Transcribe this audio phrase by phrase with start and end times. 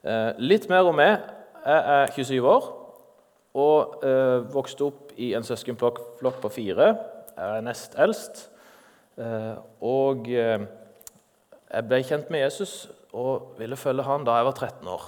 [0.00, 1.18] Eh, litt mer om meg.
[1.60, 2.68] Jeg er 27 år
[3.60, 6.94] og eh, vokste opp i en søskenflokk på fire.
[7.34, 8.46] Jeg er nest eldst.
[9.20, 14.88] Eh, og jeg ble kjent med Jesus og ville følge han da jeg var 13
[14.88, 15.04] år.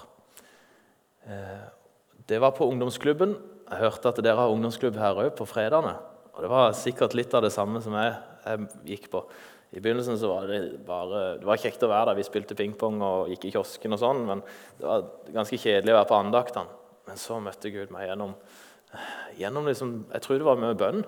[2.29, 3.37] Det var på ungdomsklubben.
[3.71, 5.95] Jeg hørte at dere har ungdomsklubb her òg, på fredagene.
[6.35, 9.23] Og det var sikkert litt av det samme som jeg, jeg gikk på.
[9.73, 12.19] I begynnelsen så var det bare, det var kjekt å være der.
[12.19, 14.43] Vi spilte pingpong og gikk i kiosken, og sånn, men
[14.77, 16.79] det var ganske kjedelig å være på andaktene.
[17.09, 18.35] Men så møtte Gud meg gjennom,
[19.41, 21.01] gjennom liksom, Jeg tror det var med bønn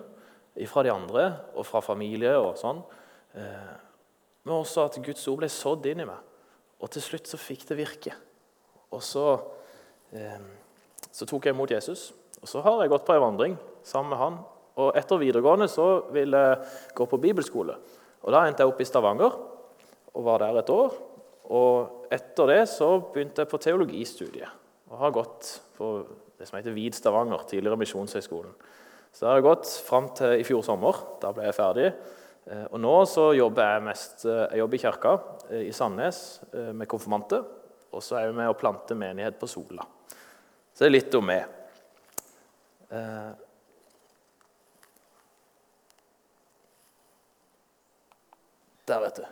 [0.70, 2.80] fra de andre og fra familie og sånn.
[3.36, 3.74] Eh,
[4.44, 6.20] men også at Guds ord ble sådd inn i meg.
[6.80, 8.14] Og til slutt så fikk det virke.
[8.94, 9.26] Og så,
[10.12, 10.40] eh,
[11.10, 12.12] så tok jeg imot Jesus.
[12.40, 14.38] Og så har jeg gått på en vandring sammen med han.
[14.76, 16.58] Og etter videregående så ville jeg
[16.94, 17.76] gå på bibelskole.
[18.24, 19.36] Og Da endte jeg opp i Stavanger
[20.14, 20.94] og var der et år.
[21.52, 24.60] Og etter det så begynte jeg på teologistudiet
[24.90, 25.90] og har gått på
[26.38, 28.52] det som heter VID Stavanger, tidligere Misjonshøgskolen.
[29.14, 30.98] Så det har jeg gått fram til i fjor sommer.
[31.22, 31.88] Da ble jeg ferdig.
[32.50, 35.12] Eh, og nå så jobber jeg mest eh, Jeg jobber i kirka
[35.48, 36.18] eh, i Sandnes
[36.52, 37.40] med konfirmante.
[37.94, 39.86] Og så er jeg med å plante menighet på Sola.
[40.74, 41.46] Så det er litt om meg.
[48.88, 49.24] Der, vet du.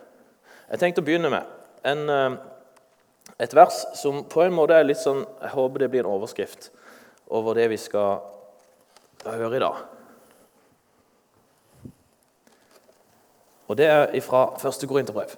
[0.71, 1.49] Jeg tenkte å begynne med
[1.85, 2.37] en,
[3.37, 6.71] et vers som på en måte er litt sånn Jeg håper det blir en overskrift
[7.33, 8.23] over det vi skal
[9.25, 9.83] høre i dag.
[13.67, 14.87] Og Det er fra 1.
[14.89, 15.37] Korinterbrev,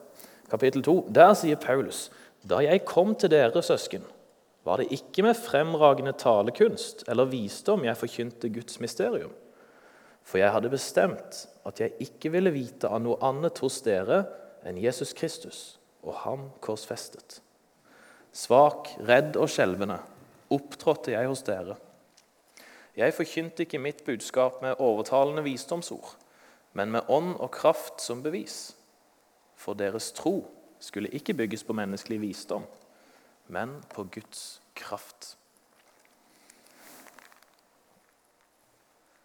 [0.49, 0.95] kapittel 2.
[1.13, 2.09] Der sier Paulus.:
[2.43, 4.03] Da jeg kom til dere, søsken,
[4.65, 9.31] var det ikke med fremragende talekunst eller visdom jeg forkynte Guds mysterium.
[10.25, 14.23] For jeg hadde bestemt at jeg ikke ville vite av noe annet hos dere
[14.65, 15.61] enn Jesus Kristus
[16.05, 17.39] og ham korsfestet.
[18.35, 19.99] Svak, redd og skjelvende
[20.53, 21.77] opptrådte jeg hos dere.
[22.95, 26.15] Jeg forkynte ikke mitt budskap med overtalende visdomsord
[26.75, 28.75] men med ånd og kraft som bevis.
[29.55, 30.41] For deres tro
[30.83, 32.65] skulle ikke bygges på menneskelig visdom,
[33.47, 35.37] men på Guds kraft.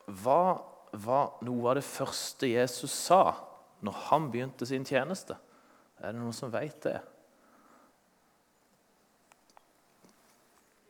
[0.07, 0.61] Hva
[0.93, 3.37] var noe av det første Jesus sa
[3.85, 5.37] når han begynte sin tjeneste?
[6.01, 6.99] Er det noen som vet det?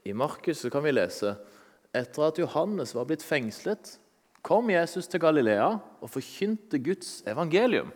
[0.09, 1.34] I Markus kan vi lese
[1.97, 3.97] etter at Johannes var blitt fengslet,
[4.47, 5.69] kom Jesus til Galilea
[6.00, 7.91] og forkynte Guds evangelium.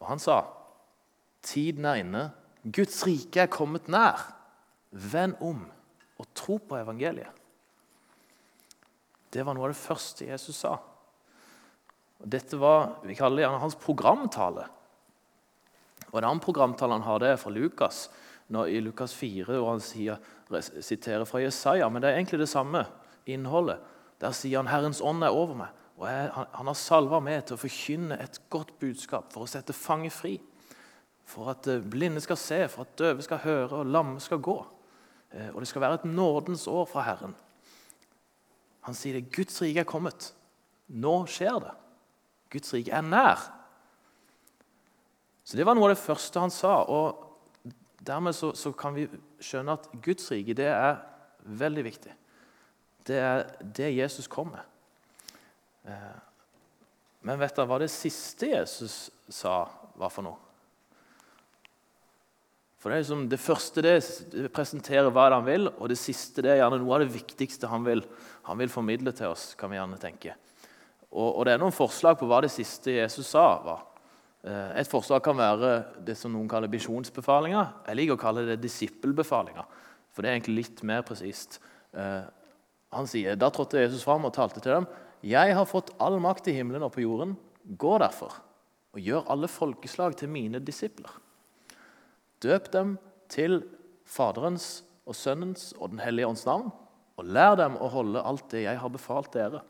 [0.00, 0.42] Og han sa,
[1.42, 2.30] 'Tiden er inne.
[2.64, 4.34] Guds rike er kommet nær.
[4.90, 5.70] Vend om
[6.18, 7.42] og tro på evangeliet.'
[9.32, 10.78] Det var noe av det første Jesus sa.
[12.26, 14.66] Dette var vi kaller gjerne hans programtale.
[16.10, 18.08] Og En annen programtale han har, det er fra Lukas,
[18.50, 20.18] når, i Lukas 4, hvor han sier,
[20.80, 21.88] siterer fra Jesaja.
[21.90, 22.84] Men det er egentlig det samme
[23.26, 23.78] innholdet.
[24.20, 27.44] Der sier han 'Herrens ånd er over meg', og jeg, han, han, har salva meg
[27.44, 30.40] til å forkynne et godt budskap for å sette fanget fri.
[31.26, 34.56] For at eh, blinde skal se, for at døve skal høre, og lamme skal gå.
[35.32, 37.34] Eh, og det skal være et nådens år fra Herren.
[38.86, 39.32] Han sier det.
[39.34, 40.32] Guds rike er kommet.
[40.88, 41.74] Nå skjer det.
[42.56, 43.46] Guds rike er nær.
[45.46, 46.80] Så Det var noe av det første han sa.
[46.82, 47.22] og
[48.06, 49.06] Dermed så, så kan vi
[49.42, 51.02] skjønne at Guds rike det er
[51.46, 52.16] veldig viktig
[53.06, 54.64] det er det Jesus kom med.
[55.86, 56.16] Eh,
[57.26, 58.96] men vet dere hva det siste Jesus
[59.32, 59.64] sa,
[59.98, 60.42] var for noe?
[62.76, 66.52] For Det er liksom det første det presenterer hva han vil, og det siste det
[66.52, 68.04] er gjerne noe av det viktigste han vil,
[68.46, 69.54] han vil formidle til oss.
[69.58, 70.36] kan vi gjerne tenke.
[71.16, 73.84] Og, og, Det er noen forslag på hva det siste Jesus sa, var.
[74.44, 75.72] Eh, et forslag kan være
[76.04, 77.72] det som noen kaller bisjonsbefalinger.
[77.88, 79.64] Jeg liker å kalle det disippelbefalinger,
[80.12, 81.58] for det er egentlig litt mer presist.
[81.96, 82.26] Eh,
[82.92, 84.88] han sier, Da trådte Jesus fram og talte til dem.
[85.24, 87.34] Jeg har fått all makt i himmelen og på jorden.
[87.64, 88.36] Gå derfor
[88.96, 91.10] og gjør alle folkeslag til mine disipler.
[92.40, 92.96] Døp dem
[93.32, 93.62] til
[94.04, 96.70] Faderens og Sønnens og Den hellige ånds navn,
[97.16, 99.62] og lær dem å holde alt det jeg har befalt dere.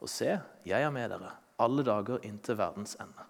[0.00, 3.24] Og se, jeg er med dere alle dager inntil verdens ende.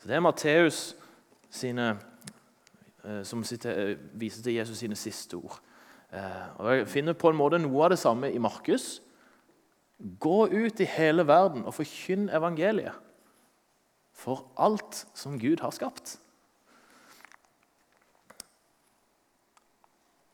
[0.00, 0.96] Så Det er Matteus
[1.50, 1.98] sine,
[3.04, 5.60] eh, som viser til Jesus sine siste ord.
[6.12, 9.00] Eh, og Jeg finner på en måte noe av det samme i Markus.
[10.20, 12.94] Gå ut i hele verden og forkynn evangeliet
[14.12, 16.18] for alt som Gud har skapt.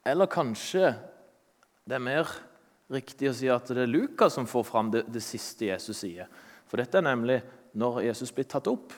[0.07, 0.95] Eller kanskje
[1.87, 2.31] det er mer
[2.93, 6.29] riktig å si at det er Lukas som får fram det, det siste Jesus sier.
[6.67, 7.41] For dette er nemlig
[7.77, 8.95] når Jesus blir tatt opp,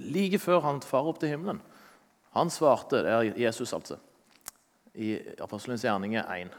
[0.00, 1.60] like før han farer opp til himmelen.
[2.36, 3.98] Han svarte, det er Jesus altså,
[4.94, 6.52] i Apostelens gjerninger 1.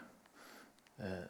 [1.02, 1.30] Eh,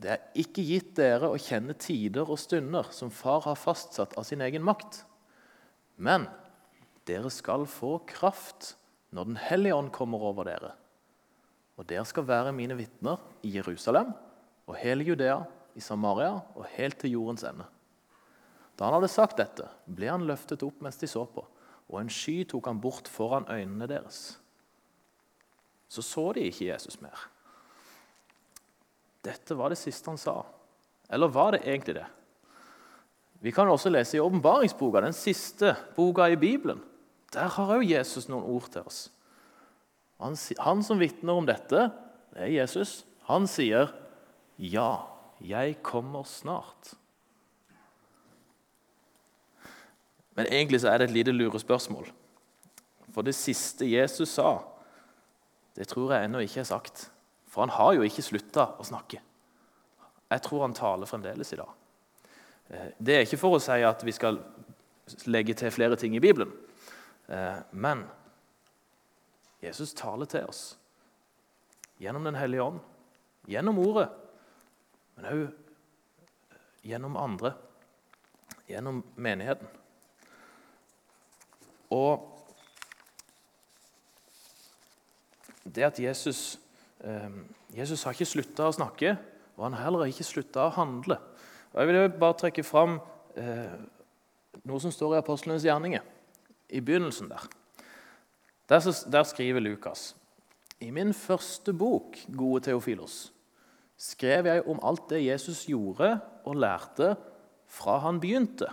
[0.00, 4.24] det er ikke gitt dere å kjenne tider og stunder som Far har fastsatt av
[4.24, 5.02] sin egen makt.
[6.00, 6.24] Men
[7.08, 8.76] dere skal få kraft
[9.10, 10.70] når Den hellige ånd kommer over dere.
[11.76, 14.12] Og dere skal være mine vitner i Jerusalem
[14.70, 15.42] og hele Judea,
[15.74, 17.66] i Samaria og helt til jordens ende.
[18.78, 21.44] Da han hadde sagt dette, ble han løftet opp mens de så på,
[21.90, 24.38] og en sky tok han bort foran øynene deres.
[25.90, 27.26] Så så de ikke Jesus mer.
[29.26, 30.38] Dette var det siste han sa.
[31.10, 32.06] Eller var det egentlig det?
[33.42, 36.80] Vi kan også lese i åpenbaringsboka, den siste boka i Bibelen.
[37.34, 39.08] Der har òg Jesus noen ord til oss.
[40.20, 41.88] Han, han som vitner om dette,
[42.34, 43.00] det er Jesus.
[43.30, 43.90] Han sier,
[44.60, 44.96] 'Ja,
[45.40, 46.94] jeg kommer snart'.
[50.34, 52.12] Men egentlig så er det et lite lurespørsmål.
[53.14, 54.58] For det siste Jesus sa,
[55.76, 57.10] det tror jeg ennå ikke er sagt.
[57.48, 59.20] For han har jo ikke slutta å snakke.
[60.30, 61.70] Jeg tror han taler fremdeles i dag.
[62.70, 64.38] Eh, det er ikke for å si at vi skal
[65.26, 66.52] legge til flere ting i Bibelen.
[67.28, 68.04] Eh, men
[69.62, 70.76] Jesus taler til oss
[72.00, 72.78] gjennom Den hellige ånd,
[73.48, 74.08] gjennom Ordet,
[75.20, 77.52] men òg gjennom andre,
[78.68, 79.68] gjennom menigheten.
[81.92, 82.24] Og
[85.64, 86.58] det at Jesus,
[87.04, 87.28] eh,
[87.76, 89.16] Jesus har ikke slutta å snakke,
[89.56, 91.18] og han har heller ikke slutta å handle.
[91.72, 93.00] Og Jeg vil bare trekke fram
[93.36, 93.76] eh,
[94.64, 96.02] noe som står i Apostlenes gjerninger,
[96.70, 97.44] i begynnelsen der.
[98.70, 98.80] Der,
[99.12, 100.14] der skriver Lukas.:
[100.80, 103.32] I min første bok, gode Theofilos,
[104.00, 106.14] skrev jeg om alt det Jesus gjorde
[106.48, 107.14] og lærte
[107.70, 108.70] fra han begynte.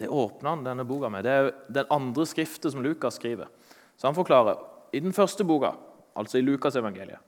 [0.00, 1.26] Det åpner han denne boka med.
[1.26, 3.50] Det er den andre skriften som Lukas skriver.
[3.98, 4.62] Så han forklarer
[4.96, 5.74] i den første boka,
[6.16, 7.18] altså i Lukasevangeliet,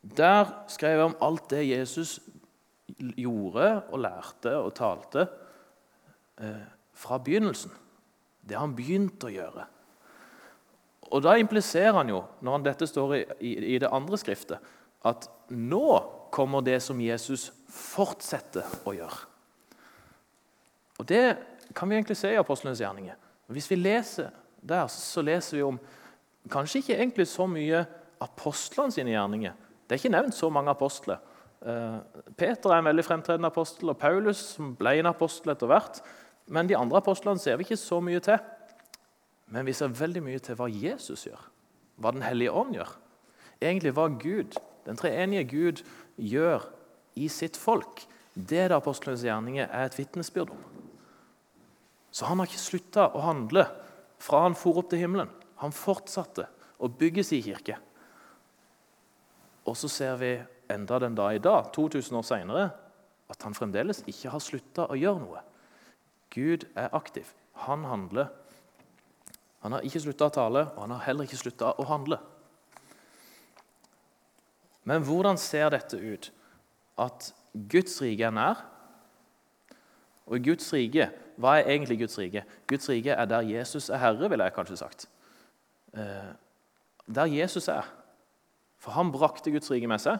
[0.00, 2.18] der skrev jeg om alt det Jesus
[2.98, 5.26] gjorde og lærte og talte
[6.40, 6.66] eh,
[6.96, 7.72] fra begynnelsen.
[8.40, 9.66] Det han begynte å gjøre.
[11.10, 14.60] Og Da impliserer han jo, når dette står i, i, i det andre skriftet,
[15.06, 15.86] at nå
[16.30, 19.26] kommer det som Jesus fortsetter å gjøre.
[21.00, 21.24] Og Det
[21.74, 23.16] kan vi egentlig se i apostlenes gjerninger.
[23.50, 24.30] Hvis vi leser
[24.60, 25.78] der, så leser vi om
[26.50, 27.84] kanskje ikke egentlig så mye
[28.20, 29.54] apostlene sine gjerninger.
[29.86, 31.20] Det er ikke nevnt så mange apostler.
[31.60, 31.98] Eh,
[32.36, 36.00] Peter er en veldig fremtredende apostel, og Paulus ble en apostel etter hvert.
[36.50, 38.38] Men de andre apostlene ser vi ikke så mye til.
[39.50, 41.42] Men vi ser veldig mye til hva Jesus gjør,
[41.98, 42.92] hva Den hellige ånd gjør.
[43.60, 44.56] Egentlig hva Gud,
[44.86, 45.82] den treenige Gud
[46.16, 46.66] gjør
[47.20, 48.04] i sitt folk.
[48.34, 50.62] Det det apostlenes gjerninger er et vitnesbyrd om.
[52.10, 53.66] Så han har ikke slutta å handle
[54.20, 55.30] fra han for opp til himmelen.
[55.62, 56.46] Han fortsatte
[56.80, 57.76] å bygge sin kirke.
[59.68, 60.32] Og så ser vi
[60.70, 62.68] enda den dag i dag, 2000 år seinere,
[63.30, 65.42] at han fremdeles ikke har slutta å gjøre noe.
[66.34, 67.28] Gud er aktiv.
[67.66, 68.30] Han handler.
[69.62, 72.18] Han har ikke slutta å tale, og han har heller ikke slutta å handle.
[74.90, 76.32] Men hvordan ser dette ut?
[76.98, 77.30] At
[77.70, 78.64] Guds rike er nær.
[80.26, 81.10] Og Guds rike,
[81.40, 82.42] Hva er egentlig Guds rike?
[82.68, 85.06] Guds rike er der Jesus er herre, ville jeg kanskje sagt.
[85.94, 86.34] Eh,
[87.14, 87.86] der Jesus er.
[88.78, 90.18] For han brakte Guds rike med seg.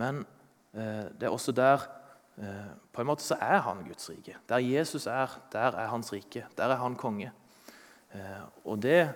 [0.00, 0.24] Men
[0.72, 1.84] eh, det er også der
[2.38, 4.38] eh, På en måte så er han Guds rike.
[4.48, 6.46] Der Jesus er, der er hans rike.
[6.56, 7.32] Der er han konge.
[8.64, 9.10] Og det,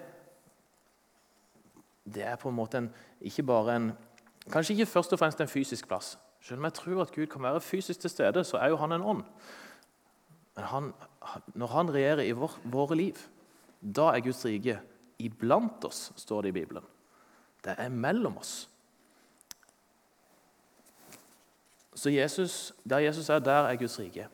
[2.05, 2.89] det er på en måte en,
[3.21, 3.93] ikke bare en
[4.49, 6.19] Kanskje ikke først og fremst en fysisk plass.
[6.41, 8.93] Selv om jeg tror at Gud kan være fysisk til stede, så er jo han
[8.93, 9.23] en ånd.
[10.57, 10.93] Men han,
[11.55, 13.21] når han regjerer i vår, våre liv,
[13.83, 14.79] da er Guds rike
[15.19, 16.87] iblant oss, står det i Bibelen.
[17.65, 18.69] Det er mellom oss.
[21.95, 24.29] Så Jesus, der Jesus er, der er Guds rike.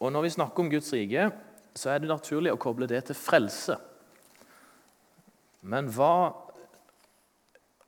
[0.00, 1.30] Og Når vi snakker om Guds rike,
[1.74, 3.76] så er det naturlig å koble det til frelse.
[5.62, 6.43] Men hva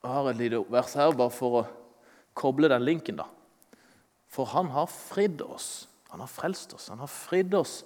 [0.06, 1.60] Jeg har et lite vers her bare for å
[2.38, 3.16] koble den linken.
[3.18, 3.26] da.
[4.30, 5.88] For han har fridd oss.
[6.12, 6.86] Han har frelst oss.
[6.94, 7.80] Han har fridd oss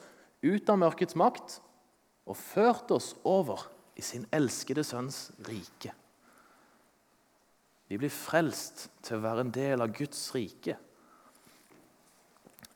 [0.44, 1.62] ut av mørkets makt
[2.28, 3.64] og ført oss over
[3.96, 5.94] i sin elskede sønns rike.
[7.88, 10.76] Vi blir frelst til å være en del av Guds rike.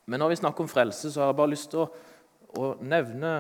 [0.09, 1.91] Men når vi snakker om frelse, så har jeg bare lyst til å,
[2.65, 3.35] å nevne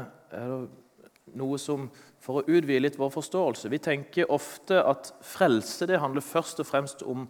[1.32, 1.88] noe som
[2.24, 3.68] For å utvide litt vår forståelse.
[3.68, 7.26] Vi tenker ofte at frelse det handler først og fremst om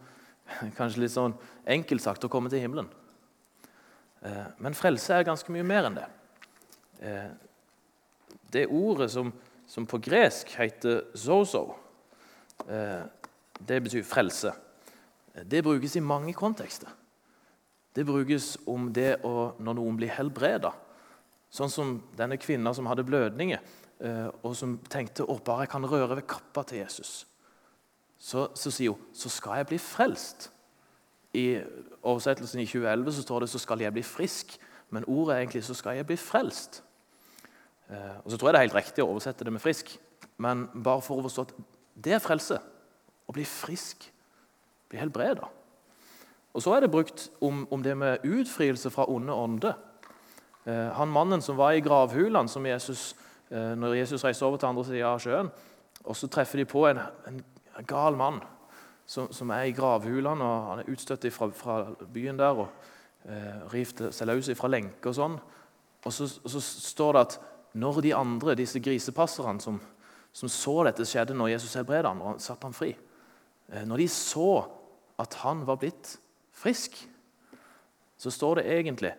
[0.78, 1.34] kanskje litt sånn
[1.66, 2.86] enkelt sagt å komme til himmelen.
[4.22, 6.06] Eh, men frelse er ganske mye mer enn det.
[7.02, 7.32] Eh,
[8.54, 9.32] det ordet som,
[9.66, 11.66] som på gresk heter zozo.
[12.68, 13.02] Eh,
[13.58, 14.54] det betyr frelse.
[15.42, 16.90] Det brukes i mange kontekster.
[17.94, 20.72] Det brukes om det å, når noen blir helbreda.
[21.54, 23.60] Sånn som denne kvinna som hadde blødninger,
[24.04, 27.22] og som tenkte å bare jeg kan røre ved kappa til Jesus.
[28.18, 30.50] Så, så sier hun så skal jeg bli frelst.
[31.34, 31.60] I
[32.04, 34.54] oversettelsen i 2011 så står det så skal jeg bli frisk.
[34.94, 36.82] Men ordet er egentlig så skal jeg bli frelst.
[37.90, 39.90] Eh, og så tror jeg det er helt riktig å oversette det med frisk,
[40.40, 41.54] men bare for å forstå at
[42.06, 42.60] det er frelse.
[43.24, 44.06] Å bli frisk,
[44.90, 45.48] bli helbreda.
[46.54, 49.76] Og så er det brukt om, om det med utfrielse fra onde ånder.
[50.64, 53.23] Eh, han mannen som var i gravhulene som Jesus, eh,
[53.54, 55.50] når Jesus reiser over til andre siden av sjøen,
[56.04, 58.40] og så treffer de på en, en gal mann
[59.06, 60.44] som, som, er i gravhulene.
[60.44, 61.78] og Han er utstøtt fra, fra
[62.12, 62.68] byen der og
[63.28, 65.38] eh, rivt seg løs fra lenker og sånn.
[66.04, 67.38] Og så, og så, står det at
[67.80, 69.80] når de andre, disse grisepasserne som,
[70.32, 72.92] som så dette skjedde når Jesus helbredet ham og satte ham fri,
[73.72, 74.50] eh, når de så
[75.20, 76.16] at han var blitt
[76.54, 76.96] frisk,
[78.18, 79.12] så står det egentlig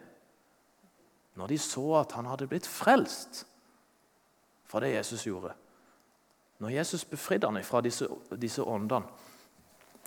[1.36, 3.44] Når de så at han hadde blitt frelst
[4.76, 5.54] fra det Jesus gjorde
[6.60, 8.08] Når Jesus befridde ham fra disse,
[8.42, 9.06] disse åndene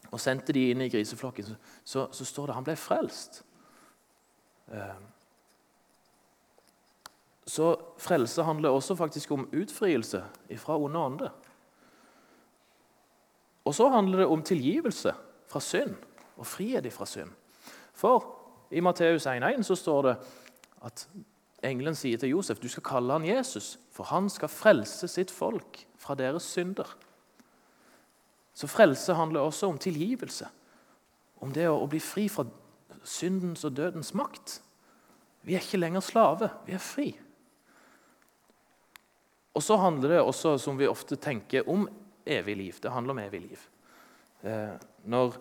[0.08, 3.42] og sendte de inn i griseflokken, så, så, så står det at han ble frelst.
[4.72, 5.00] Eh,
[7.44, 7.66] så
[8.00, 10.22] frelse handler også faktisk om utfrielse
[10.56, 11.34] fra onde ånder.
[13.64, 15.12] Og så handler det om tilgivelse
[15.48, 15.96] fra synd
[16.36, 17.30] og frihet fra synd.
[17.92, 18.24] For
[18.70, 20.16] i Matteus 1,1 så står det
[20.88, 21.08] at
[21.66, 25.82] engelen sier til Josef du skal kalle han Jesus, for han skal frelse sitt folk
[25.98, 26.90] fra deres synder.
[28.54, 30.48] Så frelse handler også om tilgivelse,
[31.42, 32.46] om det å bli fri fra
[33.06, 34.58] syndens og dødens makt.
[35.46, 37.08] Vi er ikke lenger slave, vi er fri.
[39.54, 41.86] Og så handler det også, som vi ofte tenker, om
[42.26, 42.80] evig liv.
[42.82, 43.62] Det handler om evig liv.
[44.46, 44.74] Eh,
[45.10, 45.38] når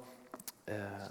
[0.73, 1.09] eh,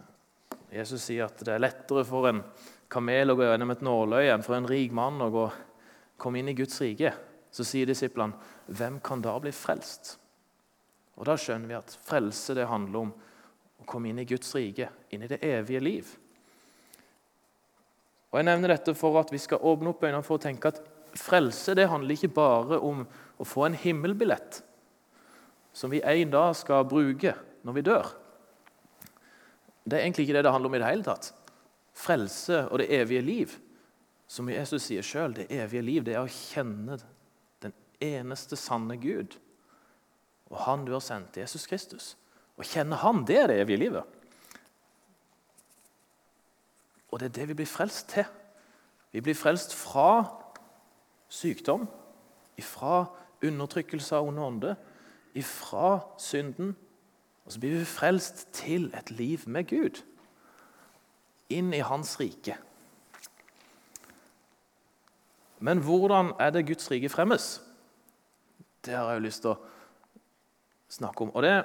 [0.75, 2.40] Jesus sier at det er lettere for en
[2.88, 5.47] kamel å gå gjennom et nåløye for en rik mann å gå,
[6.21, 7.12] komme inn i Guds rike,
[7.50, 8.35] så sier disiplene,
[8.69, 10.19] 'Hvem kan da bli frelst?'
[11.16, 13.12] Og Da skjønner vi at frelse det handler om
[13.81, 16.19] å komme inn i Guds rike, inn i det evige liv.
[18.33, 20.83] Og Jeg nevner dette for at vi skal åpne opp øynene for å tenke at
[21.16, 23.07] frelse det handler ikke bare om
[23.40, 24.62] å få en himmelbillett
[25.76, 28.12] som vi en dag skal bruke når vi dør.
[29.85, 31.33] Det er egentlig ikke det det handler om i det hele tatt.
[31.97, 33.57] Frelse og det evige liv,
[34.29, 36.99] som Jesus sier sjøl, det evige liv, det er å kjenne
[37.62, 37.73] den
[38.03, 39.38] eneste sanne Gud.
[40.50, 42.15] Og Han du har sendt, Jesus Kristus.
[42.57, 44.17] Å kjenne Han, det er det evige livet.
[47.11, 48.26] Og det er det vi blir frelst til.
[49.15, 50.26] Vi blir frelst fra
[51.33, 51.87] sykdom,
[52.61, 53.07] ifra
[53.45, 54.75] undertrykkelse av onde ånder,
[55.37, 56.75] ifra synden.
[57.47, 60.03] Og så blir vi frelst til et liv med Gud,
[61.53, 62.57] inn i Hans rike.
[65.65, 67.57] Men hvordan er det Guds rike fremmes?
[68.85, 69.61] Det har jeg jo lyst til å
[70.93, 71.35] snakke om.
[71.35, 71.57] Og det,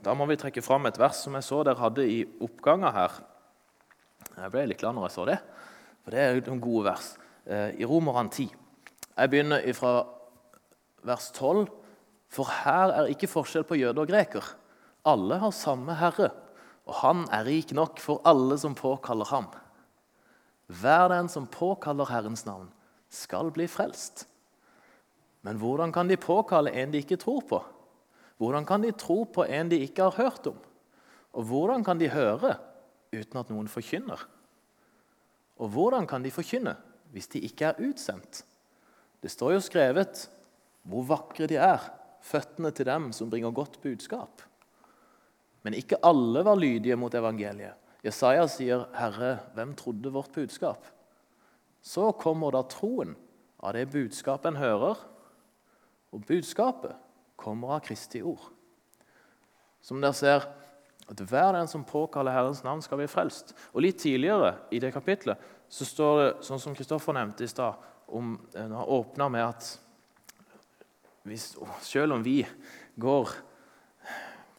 [0.00, 3.16] Da må vi trekke fram et vers som jeg så dere hadde i oppganger her.
[4.32, 5.36] Jeg ble litt glad når jeg så det,
[6.00, 7.08] for det er jo noen gode vers.
[7.44, 8.48] Eh, I Romerne 10.
[9.16, 9.92] Jeg begynner fra
[11.04, 11.66] vers 12.
[12.32, 14.44] For her er ikke forskjell på jøde og greker.
[15.08, 16.30] Alle har samme Herre,
[16.90, 19.46] og han er rik nok for alle som påkaller ham.
[20.66, 22.66] Hver den som påkaller Herrens navn,
[23.10, 24.24] skal bli frelst.
[25.46, 27.60] Men hvordan kan de påkalle en de ikke tror på?
[28.42, 30.58] Hvordan kan de tro på en de ikke har hørt om?
[31.38, 32.56] Og hvordan kan de høre
[33.14, 34.26] uten at noen forkynner?
[35.62, 36.74] Og hvordan kan de forkynne
[37.14, 38.42] hvis de ikke er utsendt?
[39.22, 40.26] Det står jo skrevet
[40.82, 41.82] hvor vakre de er,
[42.24, 44.49] føttene til dem som bringer godt budskap.
[45.62, 47.76] Men ikke alle var lydige mot evangeliet.
[48.04, 50.86] Jesaja sier, 'Herre, hvem trodde vårt budskap?'
[51.82, 53.16] Så kommer da troen
[53.60, 54.96] av det budskapet en hører,
[56.12, 56.96] og budskapet
[57.36, 58.50] kommer av Kristi ord.
[59.80, 60.46] Som dere ser,
[61.08, 63.54] at hver den som påkaller Herrens navn, skal bli frelst.
[63.72, 65.38] Og Litt tidligere i det kapitlet
[65.68, 67.74] så står det, sånn som Kristoffer nevnte i stad,
[68.08, 69.78] om, Han har åpna med at
[71.22, 72.46] hvis, selv om vi
[72.96, 73.28] går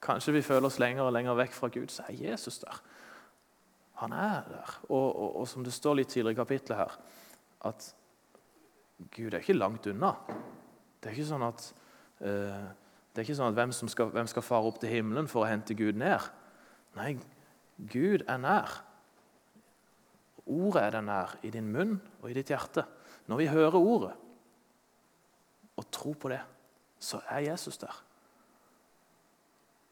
[0.02, 2.82] Kanskje vi føler oss lenger og lenger vekk fra Gud, så er Jesus der.
[4.02, 4.78] Han er der.
[4.90, 6.96] Og, og, og som det står litt tidligere i kapittelet her,
[7.70, 7.92] at
[9.14, 10.16] Gud er ikke langt unna.
[11.02, 11.68] Det er ikke sånn at,
[12.22, 12.70] uh,
[13.14, 15.50] det er ikke sånn at hvem, skal, hvem skal fare opp til himmelen for å
[15.52, 16.26] hente Gud ned?
[16.98, 17.14] Nei,
[17.78, 18.82] Gud er nær.
[20.50, 22.88] Ordet er der nær i din munn og i ditt hjerte.
[23.30, 24.16] Når vi hører ordet
[25.78, 26.42] og tror på det,
[27.02, 27.94] så er Jesus der.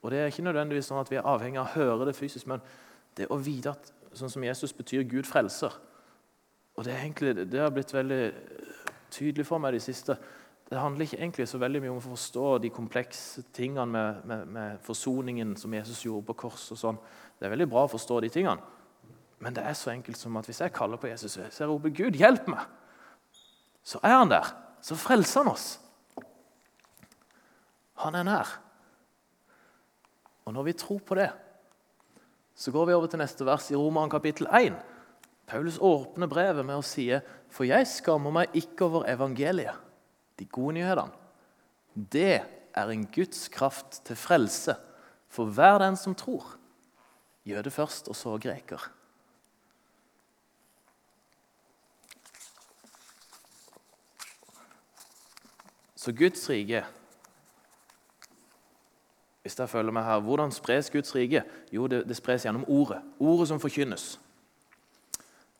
[0.01, 2.47] Og Det er ikke nødvendigvis sånn at vi er avhengig av å høre det fysisk,
[2.47, 2.61] men
[3.17, 5.73] det å vite at sånn som Jesus betyr Gud frelser.
[6.79, 8.21] Og Det, egentlig, det har blitt veldig
[9.11, 10.15] tydelig for meg de siste.
[10.69, 14.45] Det handler ikke egentlig så veldig mye om å forstå de komplekse tingene med, med,
[14.47, 16.69] med forsoningen som Jesus gjorde på kors.
[16.71, 16.99] og sånn.
[17.39, 18.61] Det er veldig bra å forstå de tingene.
[19.39, 21.89] Men det er så enkelt som at hvis jeg kaller på Jesus hvis jeg roper
[21.89, 22.67] 'Gud, hjelp meg',
[23.83, 24.45] så er han der.
[24.81, 25.79] Så frelser han oss.
[28.03, 28.59] Han er nær.
[30.49, 31.29] Og når vi tror på det,
[32.57, 34.79] så går vi over til neste vers i Roman kapittel 1.
[35.45, 37.05] Paulus åpner brevet med å si
[37.53, 39.77] For jeg skammer meg ikke over evangeliet,
[40.41, 41.13] de gode nyhetene.
[41.93, 44.73] Det er en Guds kraft til frelse
[45.29, 46.55] for hver den som tror.
[47.45, 48.81] Jøde først, og så greker.
[55.93, 56.87] Så Guds rike
[59.49, 61.43] hvis dere følger med her, Hvordan spres Guds rike?
[61.71, 63.01] Jo, det, det spres gjennom ordet.
[63.19, 64.19] Ordet som forkynnes.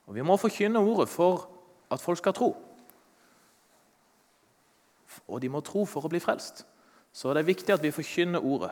[0.06, 1.50] Og Vi må forkynne ordet for
[1.90, 2.56] at folk skal tro.
[5.28, 6.62] Og de må tro for å bli frelst.
[7.12, 8.70] Så det er viktig at vi forkynner ordet.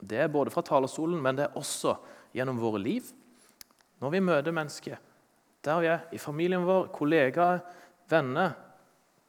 [0.00, 1.96] Det er både fra talerstolen, men det er også
[2.36, 3.08] gjennom våre liv.
[4.00, 5.00] Når vi møter mennesker
[5.64, 7.64] der vi er, i familien vår, kollegaer,
[8.08, 8.52] venner,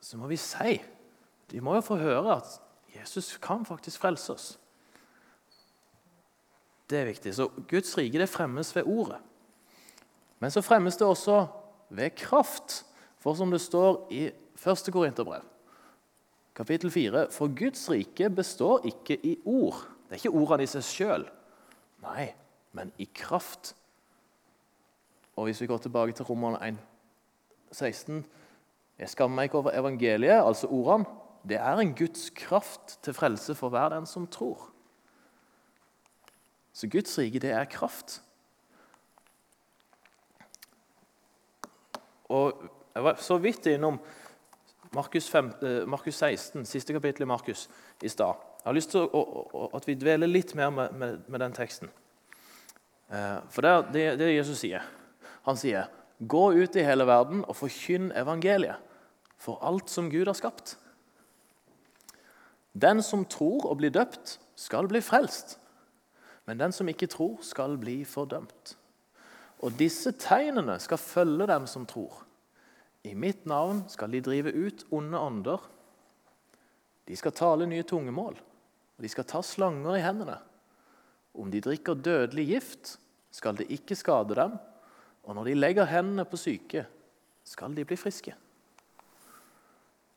[0.02, 0.76] så må vi si
[1.52, 2.67] De må jo få høre at
[3.00, 4.48] Jesus kan faktisk frelse oss.
[6.90, 7.36] Det er viktig.
[7.36, 9.20] Så Guds rike det fremmes ved ordet.
[10.40, 11.46] Men så fremmes det også
[11.90, 12.84] ved kraft.
[13.20, 14.90] For som det står i 1.
[14.94, 15.42] Korinterbrev,
[16.56, 19.88] kapittel 4 For Guds rike består ikke i ord.
[20.08, 21.26] Det er ikke ordene i seg sjøl.
[22.06, 22.30] Nei,
[22.72, 23.76] men i kraft.
[25.36, 26.78] Og Hvis vi går tilbake til Romerne 1,
[27.72, 28.26] 16
[29.00, 31.06] Jeg skammer meg ikke over evangeliet, altså ordene,
[31.48, 34.70] det er en Guds kraft til frelse for hver den som tror.
[36.74, 38.22] Så Guds rike, det er kraft.
[42.30, 42.64] Og
[42.96, 44.00] Jeg var så vidt innom
[44.94, 47.70] Markus, 5, eh, Markus 16, siste kapittel i Markus,
[48.02, 48.34] i stad.
[48.58, 49.22] Jeg har lyst til å,
[49.54, 51.92] å, at vi dveler litt mer med, med, med den teksten.
[53.14, 54.82] Eh, for det er det, det Jesus sier.
[55.46, 55.86] Han sier,
[56.18, 58.82] 'Gå ut i hele verden og forkynn evangeliet
[59.38, 60.78] for alt som Gud har skapt.'
[62.78, 65.56] Den som tror og blir døpt, skal bli frelst.
[66.46, 68.76] Men den som ikke tror, skal bli fordømt.
[69.66, 72.22] Og disse tegnene skal følge dem som tror.
[73.08, 75.64] I mitt navn skal de drive ut onde ånder.
[77.08, 80.38] De skal tale nye tungemål, og de skal ta slanger i hendene.
[81.38, 82.98] Om de drikker dødelig gift,
[83.32, 84.58] skal det ikke skade dem.
[85.24, 86.86] Og når de legger hendene på syke,
[87.48, 88.34] skal de bli friske.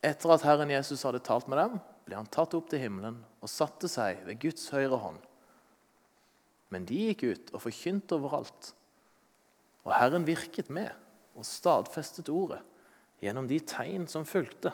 [0.01, 1.79] Etter at Herren Jesus hadde talt med dem,
[2.11, 5.21] ble han tatt opp til himmelen og satte seg ved Guds høyre hånd.
[6.67, 8.73] Men de gikk ut og forkynte overalt.
[9.87, 10.91] Og Herren virket med
[11.39, 12.59] og stadfestet ordet
[13.23, 14.73] gjennom de tegn som fulgte.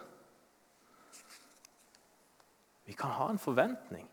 [2.89, 4.09] Vi kan ha en forventning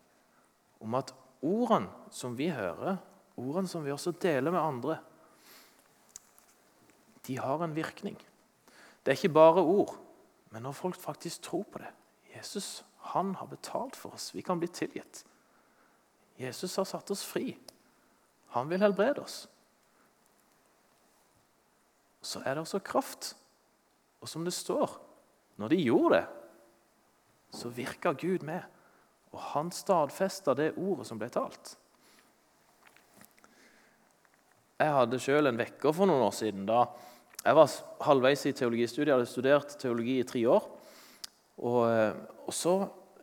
[0.85, 3.01] om at ordene som vi hører,
[3.41, 5.01] ordene som vi også deler med andre,
[7.25, 8.19] de har en virkning.
[9.01, 9.97] Det er ikke bare ord,
[10.53, 11.89] men når folk faktisk tror på det.
[12.35, 12.83] Jesus
[13.15, 14.35] han har betalt for oss.
[14.35, 15.25] Vi kan bli tilgitt.
[16.35, 17.53] Jesus har satt oss fri.
[18.51, 19.37] Han vil helbrede oss.
[22.19, 23.29] Så er det også kraft.
[24.19, 24.97] Og som det står
[25.55, 26.27] Når de gjorde det,
[27.55, 28.67] så virka Gud med.
[29.31, 31.77] Og han stadfesta det ordet som ble talt.
[34.75, 36.67] Jeg hadde sjøl en vekker for noen år siden.
[36.67, 36.83] da
[37.45, 40.67] Jeg var halvveis i teologistudiet, jeg hadde studert teologi i tre år.
[41.63, 42.75] Og, eh, og, så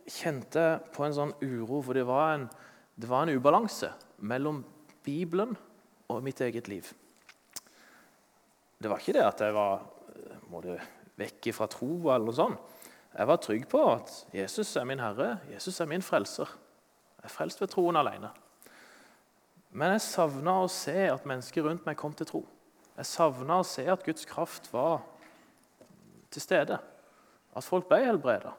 [0.09, 2.47] kjente på en sånn uro, for det var en,
[2.95, 3.91] det var en ubalanse
[4.23, 4.63] mellom
[5.03, 5.55] Bibelen
[6.11, 6.89] og mitt eget liv.
[8.79, 10.77] Det var ikke det at jeg var eh, måtte
[11.19, 12.71] vekk fra tro eller noe sånt.
[13.13, 16.49] Jeg var trygg på at Jesus er min herre, Jesus er min frelser.
[17.19, 18.31] Jeg er frelst ved troen alene.
[19.73, 22.41] Men jeg savna å se at mennesker rundt meg kom til tro.
[22.97, 25.05] Jeg savna å se at Guds kraft var
[26.33, 26.79] til stede.
[27.53, 28.55] At folk ble helbreda.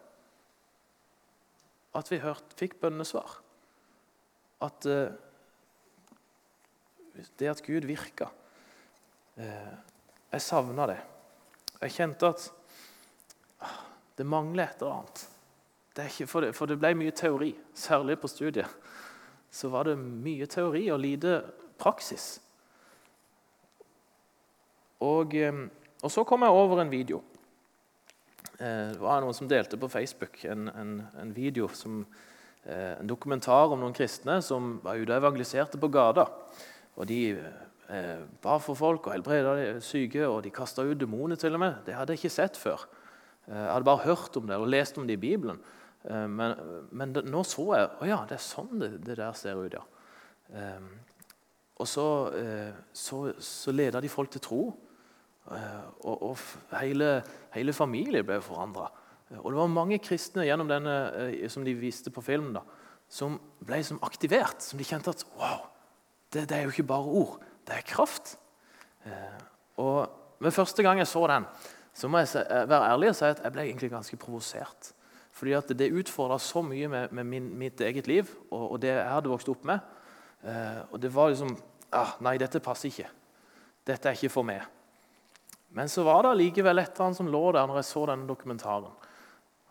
[1.94, 3.38] At vi hørt, fikk bønnesvar.
[4.64, 5.14] At eh,
[7.38, 8.28] Det at Gud virka.
[9.36, 9.74] eh,
[10.32, 10.98] jeg savna det.
[11.80, 12.46] Jeg kjente at
[13.62, 13.74] uh,
[14.18, 15.28] det mangler et eller annet.
[15.94, 18.66] Det for, det, for, det, ble mye teori, særlig på studiet.
[19.50, 21.36] Så var det mye teori og lite
[21.78, 22.40] praksis.
[25.00, 25.66] Og, eh,
[26.02, 27.22] og så kom jeg over en video
[28.58, 32.04] det var noen som delte på Facebook en, en, en video som,
[32.64, 36.28] eh, en dokumentar om noen kristne som var ute og evangeliserte på gata.
[36.94, 41.56] Og De eh, ba for folk og helbreda syke, og de kasta ut demoner til
[41.56, 41.80] og med.
[41.86, 42.86] Det hadde jeg ikke sett før.
[43.48, 45.60] Eh, jeg hadde bare hørt om det og lest om det i Bibelen.
[46.04, 46.54] Eh, men,
[46.92, 49.74] men det, nå så jeg å ja, det er sånn det, det der ser ut.
[49.74, 49.84] ja.
[50.54, 50.86] Eh,
[51.74, 52.30] og så,
[52.94, 54.58] så, så leda de folk til tro.
[55.52, 57.18] Eh, og, og hele,
[57.52, 58.88] hele, familien ble forandra.
[59.42, 62.62] Og det var mange kristne gjennom denne, eh, som de viste på filmen, da,
[63.10, 64.64] som ble som aktivert.
[64.64, 65.66] Som de kjente at wow,
[66.32, 68.36] det, det er jo ikke bare ord, det er kraft.
[69.04, 69.40] Eh,
[69.82, 71.46] og med Første gang jeg så den,
[71.94, 74.92] så må jeg være ærlig og si at jeg ble egentlig ganske provosert.
[75.34, 78.92] Fordi at Det utfordra så mye med, med min, mitt eget liv og, og, det
[78.92, 79.78] jeg hadde vokst opp med.
[80.90, 81.56] og det var liksom
[81.90, 83.08] ah, Nei, dette passer ikke.
[83.86, 84.62] Dette er ikke for meg.
[85.74, 88.28] Men så var det likevel et eller annet som lå der når jeg så denne
[88.30, 88.92] dokumentaren.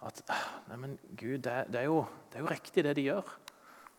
[0.04, 0.20] At
[0.68, 3.30] nei, men Gud, det, det, er jo, det, er jo, riktig, det de gjør.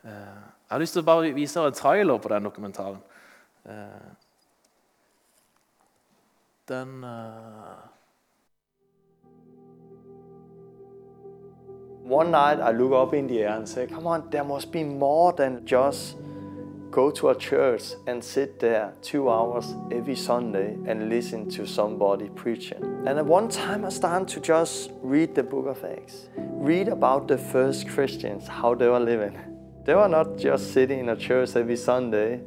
[0.04, 3.00] Eh, jeg har lyst til å bare vise dere en trailer på den dokumentaren.
[3.64, 4.12] Eh,
[6.68, 7.90] den uh...
[12.04, 14.84] One night I look up in the air and say, come on, there must be
[14.84, 16.18] more than just
[16.94, 22.28] go to a church and sit there two hours every Sunday and listen to somebody
[22.36, 22.80] preaching.
[23.04, 27.26] And at one time I started to just read the book of Acts, read about
[27.26, 29.36] the first Christians, how they were living.
[29.84, 32.40] They were not just sitting in a church every Sunday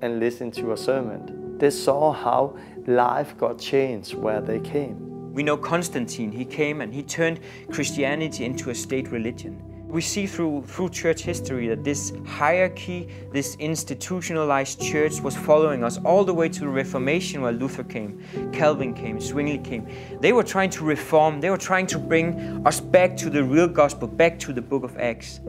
[0.00, 1.56] and listening to a sermon.
[1.58, 5.32] They saw how life got changed where they came.
[5.32, 7.38] We know Constantine, he came and he turned
[7.70, 9.71] Christianity into a state religion.
[9.92, 15.98] We see through, through church history that this hierarchy, this institutionalized church was following us
[16.02, 18.24] all the way to the Reformation where Luther came,
[18.54, 19.86] Calvin came, Zwingli came.
[20.18, 23.68] They were trying to reform, they were trying to bring us back to the real
[23.68, 25.40] gospel, back to the book of Acts.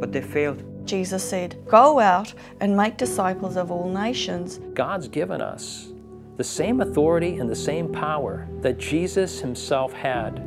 [0.00, 0.64] But they failed.
[0.86, 4.58] Jesus said, Go out and make disciples of all nations.
[4.72, 5.92] God's given us
[6.38, 10.38] the same authority and the same power that Jesus himself had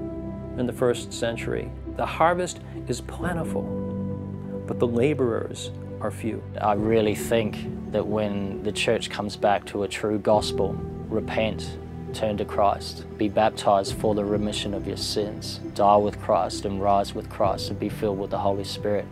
[0.57, 1.69] in the first century.
[1.95, 3.63] The harvest is plentiful,
[4.67, 6.43] but the laborers are few.
[6.59, 10.73] I really think that when the church comes back to a true gospel,
[11.07, 11.77] repent,
[12.13, 16.81] turn to Christ, be baptized for the remission of your sins, die with Christ and
[16.81, 19.05] rise with Christ and be filled with the Holy Spirit,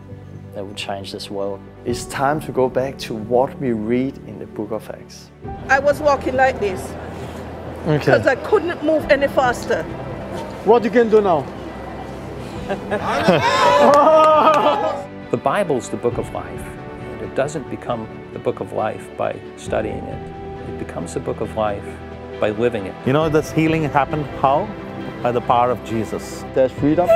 [0.54, 1.60] that will change this world.
[1.86, 5.30] It's time to go back to what we read in the book of Acts.
[5.68, 6.82] I was walking like this
[7.86, 8.30] because okay.
[8.30, 9.82] I couldn't move any faster.
[10.64, 11.46] What you can do now?
[15.30, 19.38] the Bible's the book of life, and it doesn't become the book of life by
[19.56, 20.70] studying it.
[20.70, 21.84] It becomes the book of life
[22.40, 22.94] by living it.
[23.06, 24.64] You know, this healing happened how?
[25.22, 26.42] By the power of Jesus.
[26.54, 27.06] There's freedom.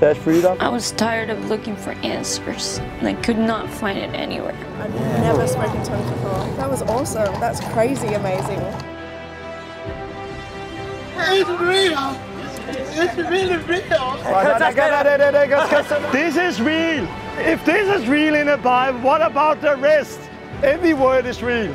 [0.00, 0.58] There's freedom.
[0.60, 4.56] I was tired of looking for answers, and I could not find it anywhere.
[4.80, 6.56] I've never spoken to him before.
[6.56, 7.32] That was awesome.
[7.38, 8.58] That's crazy amazing.
[11.16, 12.25] It's real.
[12.68, 13.82] It's really real.
[16.12, 17.06] this is real.
[17.38, 20.18] If this is real in the Bible, what about the rest?
[20.62, 21.74] Every word is real.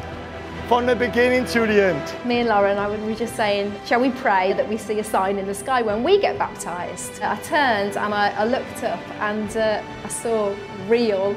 [0.68, 2.26] From the beginning to the end.
[2.26, 5.38] Me and Lauren, I were just saying, shall we pray that we see a sign
[5.38, 7.22] in the sky when we get baptised?
[7.22, 10.56] I turned and I, I looked up and uh, I saw
[10.88, 11.36] real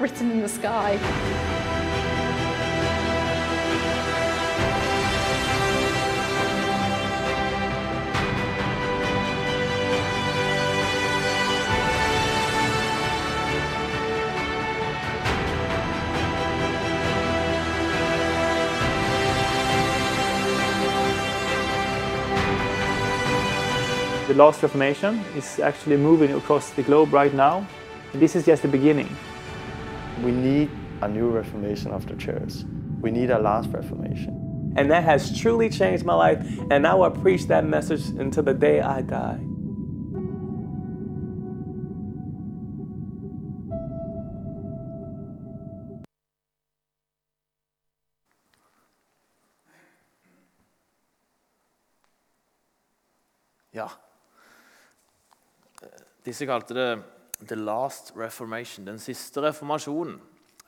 [0.00, 0.98] written in the sky.
[24.34, 27.64] The Last Reformation is actually moving across the globe right now.
[28.12, 29.08] And this is just the beginning.
[30.24, 30.70] We need
[31.02, 32.64] a new Reformation of the church.
[33.00, 34.74] We need a last Reformation.
[34.76, 36.44] And that has truly changed my life.
[36.68, 39.38] And now I preach that message until the day I die.
[53.70, 54.13] Ja.
[56.24, 57.02] Disse kalte det
[57.40, 60.20] 'The Last Reformation', den siste reformasjonen.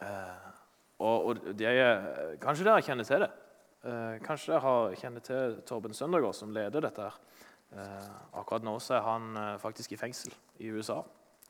[0.03, 0.51] Eh,
[0.99, 1.67] og, og de,
[2.41, 3.31] Kanskje dere kjenner til det?
[3.87, 7.03] Eh, kanskje dere kjenner til Torben Søndergaard, som leder dette.
[7.03, 7.17] her.
[7.73, 11.01] Eh, akkurat nå er han eh, faktisk i fengsel i USA.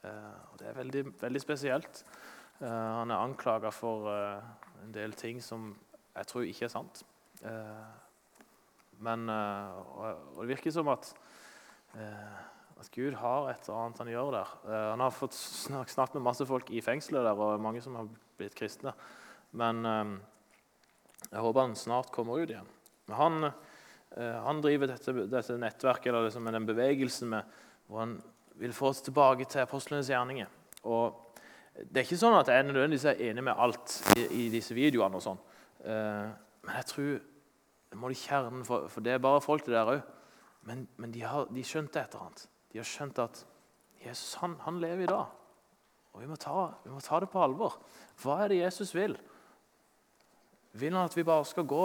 [0.04, 2.04] Eh, og Det er veldig, veldig spesielt.
[2.60, 4.10] Eh, han er anklaga for
[4.84, 5.74] en del ting som
[6.16, 7.02] jeg tror ikke er sant.
[8.98, 11.14] men og det virker som at
[12.76, 14.54] At Gud har et eller annet han gjør der.
[14.68, 17.96] Eh, han har fått snak snakket med masse folk i fengselet der, og mange som
[17.96, 18.92] har blitt kristne.
[19.56, 20.14] Men eh,
[21.30, 22.68] jeg håper han snart kommer ut igjen.
[23.16, 27.54] Han, eh, han driver dette, dette, nettverket eller liksom den bevegelsen med,
[27.86, 28.18] hvor han
[28.60, 30.50] vil få oss tilbake til apostlenes gjerninger.
[30.88, 31.22] Og
[31.76, 35.18] det er ikke sånn at jeg nødvendigvis er enig med alt i, i disse videoene.
[35.18, 35.40] og sånn.
[35.84, 37.10] Men jeg tror
[37.90, 40.00] det må de kjernen, for, for det er bare folk det der òg.
[40.66, 42.46] Men, men, de har de skjønte et eller annet.
[42.76, 43.38] De har skjønt at
[44.04, 45.30] Jesus han, han lever i dag.
[46.12, 47.78] Og vi må, ta, vi må, ta, det på alvor.
[48.20, 49.16] Hva er det Jesus vil?
[50.76, 51.80] Vil han at vi bare skal gå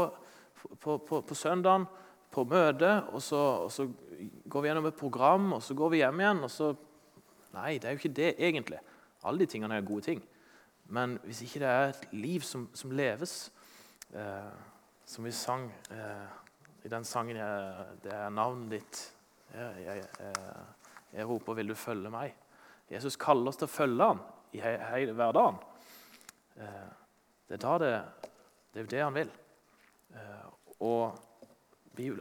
[0.83, 1.87] på, på, på søndagen
[2.31, 3.87] på møte, og så, og så,
[4.51, 6.43] går vi gjennom et program, og så går vi hjem igjen?
[6.43, 6.73] og så...
[7.55, 8.83] Nei, det er jo ikke det egentlig.
[9.23, 10.21] Alle de tingene er gode ting.
[10.91, 13.37] Men hvis ikke det er et liv som, som leves,
[14.11, 14.51] eh,
[15.07, 16.29] som vi sang eh,
[16.83, 19.01] i den sangen jeg, Det er navnet ditt.
[19.53, 20.63] Jeg, jeg, jeg,
[21.13, 22.35] jeg, roper 'Vil du følge meg?'
[22.91, 24.19] Jesus kaller oss til å følge ham
[24.53, 25.59] i he, he, hverdagen.
[26.57, 26.89] Eh,
[27.47, 27.91] det er det,
[28.73, 29.31] det, er det han vil.
[30.15, 30.47] Eh,
[30.79, 31.19] og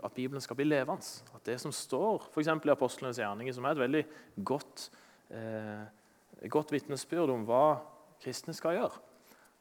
[0.04, 1.02] at Bibelen skal bli levende.
[1.34, 4.04] At det som står for i apostlenes gjerninger, som er et veldig
[4.44, 4.90] godt,
[5.30, 5.86] eh,
[6.48, 7.80] godt vitnesbyrd om hva
[8.22, 8.98] kristne skal gjøre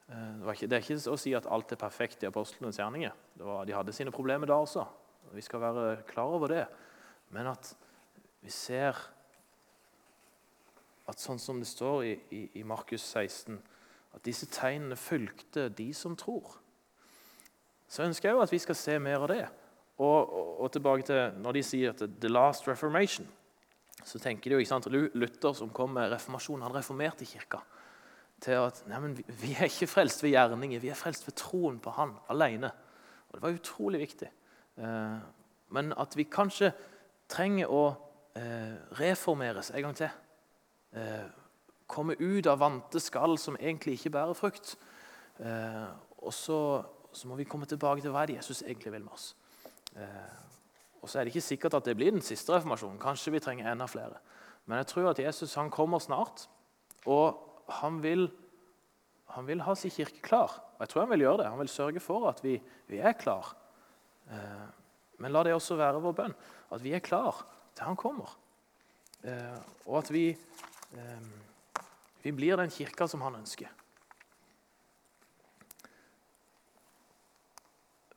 [0.10, 3.14] det, ikke, det, er ikke å si at alt er perfekt i apostlenes gjerninger.
[3.40, 4.86] Var, de hadde sine problemer da også.
[5.36, 6.64] Vi skal være klar over det.
[7.36, 7.70] Men at
[8.42, 8.98] vi ser
[11.10, 13.58] at sånn som det står i, i, i Markus 16,
[14.16, 16.56] at disse tegnene fulgte de som tror.
[17.90, 19.44] Så ønsker jeg jo at vi skal se mer av det.
[20.00, 23.28] Og, og, og, tilbake til når de sier at 'the last reformation',
[24.06, 27.60] så tenker de jo ikke sant, Luther som kom med reformasjonen, han reformerte kirka
[28.40, 31.80] til at nei, men vi, er ikke frelst ved gjerninger, vi er frelst ved troen
[31.84, 32.72] på Han alene.
[33.30, 34.30] Og Det var utrolig viktig.
[34.78, 35.18] Eh,
[35.76, 36.72] men at vi kanskje
[37.30, 37.84] trenger å
[38.40, 40.10] eh, reformeres en gang til.
[40.94, 41.26] Eh,
[41.90, 44.76] komme ut av vante skall som egentlig ikke bærer frukt.
[45.40, 46.60] Eh, og så,
[47.12, 49.32] så, må vi komme tilbake til hva det Jesus egentlig vil med oss.
[49.96, 50.38] Eh,
[51.00, 53.00] og så er det ikke sikkert at det blir den siste reformasjonen.
[53.02, 54.20] Kanskje vi trenger enda flere.
[54.68, 56.48] Men jeg tror at Jesus han kommer snart,
[57.08, 57.40] og
[57.80, 58.28] han vil,
[59.34, 60.60] han vil ha sin kirke klar.
[60.78, 61.50] Og jeg tror Han vil gjøre det.
[61.50, 63.56] Han vil sørge for at vi, vi er klar.
[64.30, 64.68] Eh,
[65.20, 66.36] men la det også være vår bønn,
[66.72, 67.44] at vi er klar
[67.76, 68.32] til han kommer.
[69.24, 70.32] Eh, og at vi,
[72.24, 73.70] vi blir den kirka som han ønsker.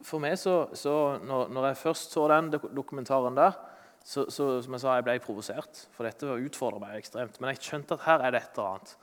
[0.07, 3.57] for meg så, så når, når, jeg først så den dokumentaren der,
[4.05, 5.85] så, så som jeg sa, jeg ble provosert.
[5.95, 7.39] For dette utfordra meg ekstremt.
[7.41, 8.95] Men jeg skjønte at her er det et eller annet.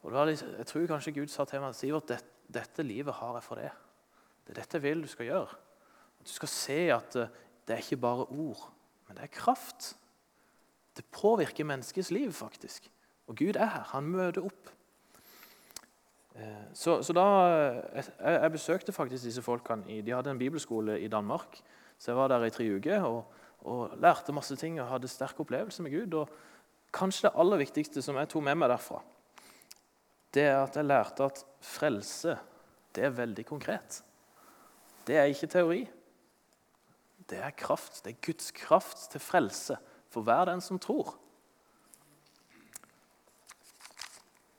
[0.00, 3.46] Og litt, Jeg tror kanskje Gud sa til meg Sivert, det, dette livet har jeg
[3.46, 3.72] for det.
[4.46, 5.58] Det er dette jeg vil du skal gjøre.
[6.24, 7.34] Du skal se at eh,
[7.68, 8.64] det er ikke bare ord,
[9.06, 9.92] men det er kraft.
[10.96, 12.88] Det påvirker menneskets liv, faktisk.
[13.30, 13.86] Og Gud er her.
[13.94, 14.70] Han møter opp.
[16.34, 20.02] Eh, så, så da, eh, jeg, jeg, besøkte faktisk disse folkene.
[20.02, 21.60] de hadde en bibelskole i Danmark.
[21.98, 23.32] Så jeg var der i tre uker og,
[23.70, 26.14] og lærte masse ting og hadde sterk opplevelse med Gud.
[26.14, 26.28] Og
[26.92, 29.02] kanskje det aller viktigste som jeg tok med meg derfra,
[30.34, 32.36] det er at jeg lærte at frelse
[32.94, 34.02] det er veldig konkret.
[35.06, 35.80] Det er ikke teori.
[37.30, 38.02] Det er kraft.
[38.04, 39.76] Det er Guds kraft til frelse
[40.10, 41.14] for hver den som tror.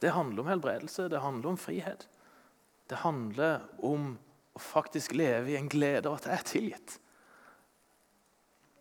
[0.02, 2.08] Det handler om helbredelse, det handler om frihet.
[2.90, 4.16] Det handler om
[4.54, 6.96] å faktisk leve i en glede av at jeg er tilgitt.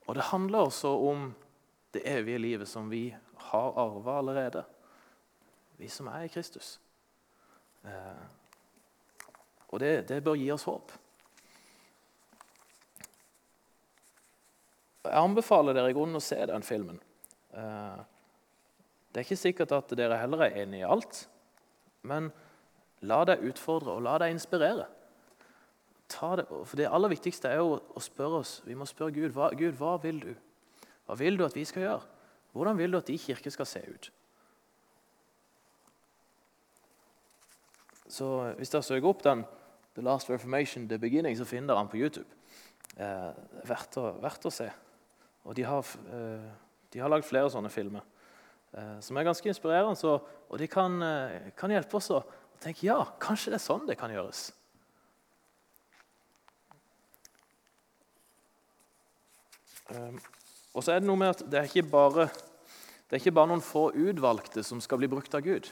[0.09, 1.29] Og det handler også om
[1.93, 3.11] det evige livet som vi
[3.51, 4.65] har arva allerede.
[5.77, 6.79] Vi som er i Kristus.
[7.85, 8.25] Eh,
[9.69, 10.95] og det, det, bør gi oss håp.
[15.05, 16.99] Jeg anbefaler dere i grunnen å se den filmen.
[17.53, 18.01] Eh,
[19.11, 21.25] det er ikke sikkert at dere heller er enig i alt,
[22.07, 22.31] men
[23.03, 24.87] la deg utfordre og la deg inspirere.
[26.11, 29.51] Det, for Det aller viktigste er jo å spørre oss, vi må spørre Gud hva,
[29.55, 30.33] Gud, hva vil du?
[31.07, 32.03] Hva vil du at vi skal gjøre?
[32.53, 34.11] Hvordan vil du at de kirke skal se ut?
[38.11, 38.27] Så
[38.59, 39.45] Hvis dere søker opp den
[39.95, 42.27] The Last Reformation, The Beginning, så finner dere den på YouTube.
[42.97, 43.31] Eh,
[43.67, 44.67] verdt, å, verdt å se.
[45.47, 46.51] Og de har, eh,
[46.91, 48.03] de har lagd flere sånne filmer.
[48.71, 50.21] Eh, som er ganske inspirerende.
[50.49, 52.23] Og de kan, eh, kan, hjelpe oss å
[52.63, 54.53] tenke ja, kanskje det er sånn det kan gjøres.
[59.91, 60.21] Um,
[60.71, 62.29] og så er det noe med at det er ikke bare,
[63.11, 65.67] det er ikke bare noen få utvalgte som skal bli brukt av Gud.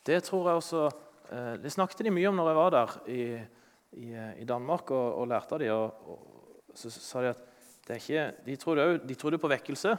[0.00, 0.86] Det tror jeg også,
[1.28, 3.22] uh, det snakket de mye om når jeg var der i,
[4.00, 4.08] i,
[4.40, 5.76] i Danmark og, og, lærte av dem.
[5.76, 9.92] Og, og, så sa de at ikke, de, trodde, de trodde på vekkelse,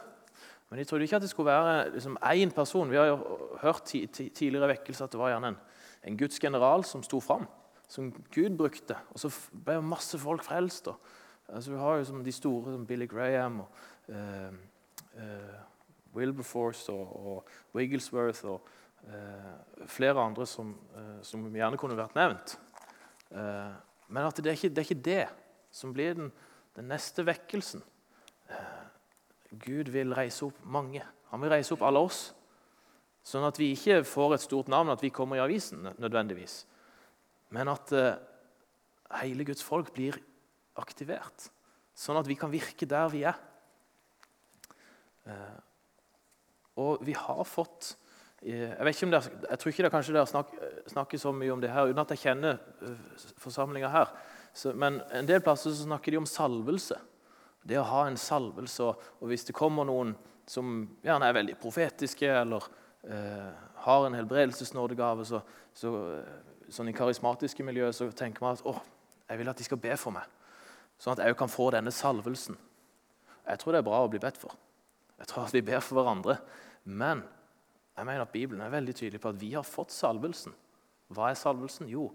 [0.73, 2.89] Men de trodde ikke at det skulle være liksom, én person.
[2.89, 3.17] Vi har jo
[3.61, 5.57] hørt ti, ti, tidligere vekkelser at det var gjerne en,
[6.09, 7.45] en Guds general som sto fram,
[7.87, 8.97] som Gud brukte.
[9.13, 10.89] Og så ble jo masse folk frelst.
[10.89, 10.97] Og,
[11.45, 13.69] altså, vi har jo som de store som Billy Graham og
[14.09, 14.57] uh,
[15.13, 15.61] uh,
[16.17, 18.65] Wilberforce og, og Wigglesworth og
[19.05, 20.73] uh, flere andre som,
[21.21, 22.57] som, gjerne kunne vært nevnt.
[23.29, 25.23] Men at det er, ikke, det er ikke det
[25.69, 26.33] som blir den,
[26.73, 27.85] den neste vekkelsen.
[29.53, 31.03] Eh, Gud vil reise opp mange.
[31.31, 32.33] Han vil reise opp alle oss.
[33.23, 36.65] Sånn at vi ikke får et stort navn, at vi kommer i avisen nødvendigvis.
[37.55, 38.17] Men at uh,
[39.21, 40.17] hele Guds folk blir
[40.75, 41.47] aktivert.
[41.95, 43.37] Sånn at vi kan virke der vi er.
[45.23, 45.59] Uh,
[46.83, 47.93] og vi har fått
[48.43, 50.51] uh, jeg, vet ikke om dere, jeg tror ikke det kanskje dere snak,
[50.91, 52.59] snakker så mye om det her, uten at jeg kjenner
[53.39, 54.11] forsamlinga her.
[54.51, 56.99] Så, men en del plasser så snakker de om salvelse.
[57.63, 60.13] Det å ha en salvelse, og hvis det kommer noen
[60.49, 62.65] som gjerne er veldig profetiske eller
[63.07, 63.51] eh,
[63.85, 65.39] har en helbredelsesnådegave, så,
[65.75, 68.75] så, eh, sånn i karismatiske miljøer så tenker man at å,
[69.29, 70.27] jeg vil at de skal be for meg,
[70.99, 72.59] sånn at jeg kan få denne salvelsen.
[73.47, 74.55] Jeg tror det er bra å bli bedt for.
[75.19, 76.37] Jeg tror at vi ber for hverandre.
[76.83, 77.23] Men
[77.95, 80.55] jeg mener at Bibelen er veldig tydelig på at vi har fått salvelsen.
[81.13, 81.89] Hva er salvelsen?
[81.91, 82.09] Jo,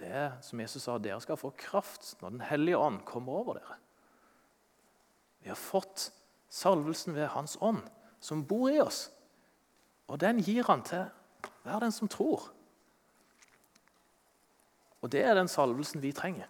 [0.00, 3.60] det er som Jesus sa, dere skal få kraft når Den hellige ånd kommer over
[3.60, 3.76] dere.
[5.40, 6.10] Vi har fått
[6.48, 7.82] salvelsen ved Hans ånd,
[8.20, 9.08] som bor i oss.
[10.10, 11.06] Og den gir han til
[11.62, 12.50] hver den som tror.
[15.00, 16.48] Og det er den salvelsen vi trenger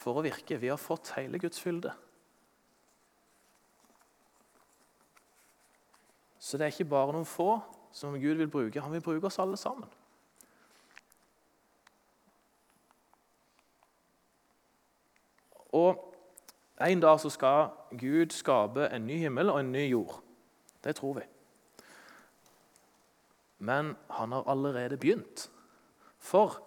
[0.00, 0.60] for å virke.
[0.60, 1.92] Vi har fått hele Guds fylde.
[6.42, 7.56] Så det er ikke bare noen få
[7.94, 8.80] som Gud vil bruke.
[8.80, 9.90] Han vil bruke oss alle sammen.
[15.72, 16.11] Og
[16.90, 20.20] en dag så skal Gud skape en ny himmel og en ny jord.
[20.84, 21.26] Det tror vi.
[23.58, 25.50] Men han har allerede begynt.
[26.18, 26.58] For,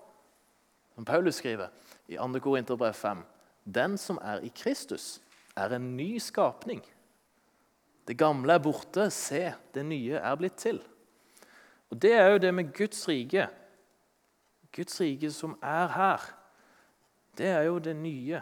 [0.96, 1.68] som Paulus skriver
[2.08, 2.40] i 2.
[2.40, 3.24] Korinterbrev 5.:
[3.76, 5.22] Den som er i Kristus,
[5.56, 6.86] er en ny skapning.
[8.08, 10.82] Det gamle er borte, se, det nye er blitt til.
[11.90, 13.48] Og Det er jo det med Guds rike.
[14.76, 16.22] Guds rike som er her.
[17.38, 18.42] Det er jo det nye.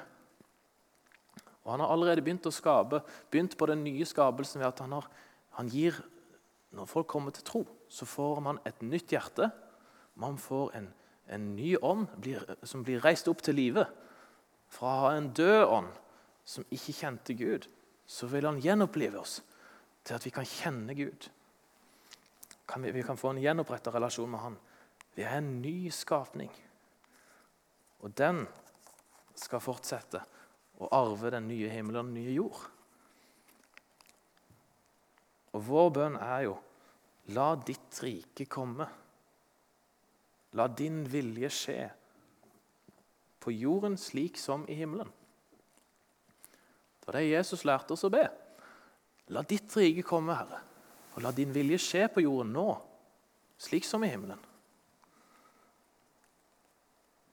[1.63, 4.97] Og Han har allerede begynt å skape, begynt på den nye skapelsen ved at han,
[4.97, 5.08] har,
[5.60, 6.02] han gir
[6.73, 9.52] Når folk kommer til tro, så får man et nytt hjerte.
[10.17, 10.88] Man får en,
[11.30, 13.84] en ny ånd blir, som blir reist opp til live.
[14.73, 15.91] Fra å ha en død ånd
[16.49, 17.67] som ikke kjente Gud,
[18.10, 19.36] så vil han gjenopplive oss
[20.04, 21.30] til at vi kan kjenne Gud.
[22.67, 24.58] Kan vi, vi, kan få en gjenoppretta relasjon med Han.
[25.13, 26.52] Vi er en ny skapning.
[28.02, 28.43] Og den
[29.38, 30.23] skal fortsette
[30.81, 32.62] og arve den nye himmelen og den nye jord.
[35.53, 36.55] Og vår bønn er jo
[37.36, 38.88] la ditt rike komme.
[40.57, 41.81] La din vilje skje
[43.43, 45.09] på jorden slik som i himmelen.
[46.99, 48.23] Det var det Jesus lærte oss å be.
[49.36, 50.62] La ditt rike komme, Herre,
[51.15, 52.67] og la din vilje skje på jorden nå,
[53.59, 54.39] slik som i himmelen.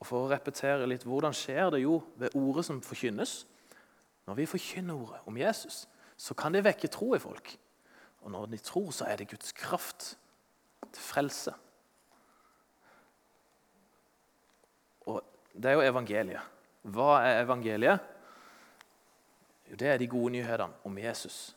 [0.01, 3.43] Og For å repetere litt, hvordan skjer det jo ved ordet som forkynnes?
[4.29, 5.83] Når vi forkynner ordet om Jesus,
[6.17, 7.53] så kan det vekke tro i folk.
[8.25, 10.15] Og når de tror, så er det Guds kraft
[10.87, 11.53] til frelse.
[15.09, 15.21] Og
[15.53, 16.57] det er jo evangeliet.
[16.83, 18.01] Hva er evangeliet?
[19.71, 21.55] Jo, det er de gode nyhetene om Jesus.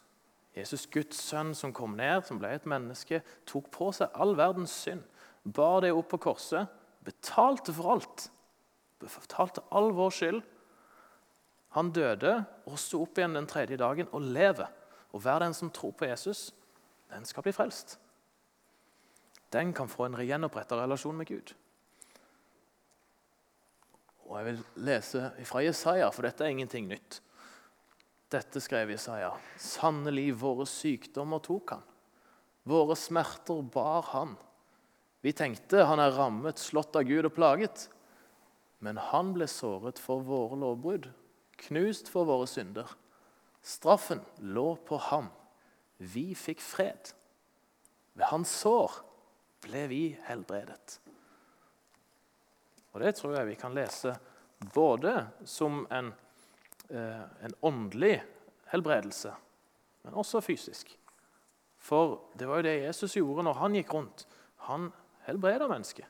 [0.54, 4.76] Jesus, Guds sønn som kom ned, som ble et menneske, tok på seg all verdens
[4.84, 5.02] synd,
[5.44, 6.70] bar det opp på korset,
[7.04, 8.30] betalte for alt
[9.12, 10.42] fortalte all vår skyld.
[11.74, 12.36] Han døde
[12.70, 14.70] og sto opp igjen den tredje dagen og lever.
[15.14, 16.52] Og hver den som tror på Jesus,
[17.10, 17.98] den skal bli frelst.
[19.54, 21.54] Den kan få en gjenoppretta relasjon med Gud.
[24.26, 27.20] Og Jeg vil lese fra Jesaja, for dette er ingenting nytt.
[28.34, 29.30] Dette skrev Jesaja.
[29.62, 31.84] Sannelig, våre sykdommer tok han.
[32.66, 34.34] Våre smerter bar han.
[35.22, 37.86] Vi tenkte han er rammet, slått av Gud og plaget.
[38.84, 41.08] Men han ble såret for våre lovbrudd,
[41.70, 42.90] knust for våre synder.
[43.64, 45.30] Straffen lå på ham.
[45.98, 47.14] Vi fikk fred.
[48.14, 49.00] Ved hans sår
[49.64, 51.00] ble vi helbredet.
[52.94, 54.14] Og Det tror jeg vi kan lese
[54.74, 56.14] både som en,
[56.90, 58.22] eh, en åndelig
[58.68, 59.34] helbredelse,
[60.04, 60.98] men også fysisk.
[61.78, 64.26] For det var jo det Jesus gjorde når han gikk rundt.
[64.68, 64.92] Han
[65.26, 66.06] helbreda mennesket.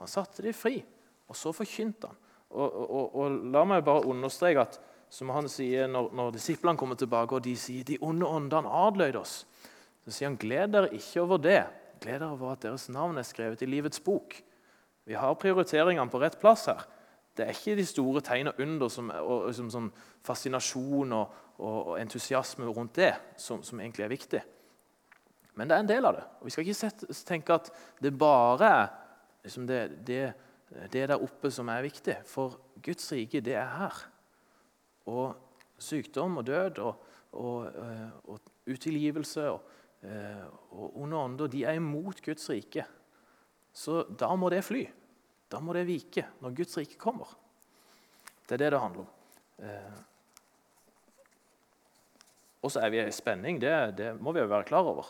[0.00, 0.84] Han satte dem fri.
[1.32, 2.18] Og så forkynte han.
[2.52, 4.80] Og, og, og, La meg bare understreke at
[5.12, 9.20] som han sier når, når disiplene kommer tilbake og de sier de onde åndene adløyde
[9.20, 9.42] oss,
[10.04, 11.60] Så sier han, gled dere ikke over det.
[12.02, 14.34] Gled dere over at deres navn er skrevet i livets bok.
[15.06, 16.82] Vi har prioriteringene på rett plass her.
[17.36, 19.92] Det er ikke de store tegn og under som, og, som, som
[20.26, 24.42] fascinasjon og, og, entusiasme rundt det som, som, egentlig er viktig.
[25.54, 26.24] Men det er en del av det.
[26.40, 27.70] Og Vi skal ikke sette, tenke at
[28.02, 28.90] det bare er
[29.44, 30.32] liksom det, det,
[30.92, 32.16] det der oppe som er viktig.
[32.28, 34.00] For Guds rike, det er her.
[35.10, 35.36] Og
[35.82, 39.70] sykdom og død og, og utilgivelse og,
[40.70, 42.86] og onde ånder, de er imot Guds rike.
[43.72, 44.84] Så da må det fly.
[45.52, 47.28] Da må det vike når Guds rike kommer.
[48.46, 49.12] Det er det det handler om.
[49.62, 50.00] Eh,
[52.62, 53.58] og så er vi i spenning.
[53.60, 55.08] Det, det, må vi jo være klar over.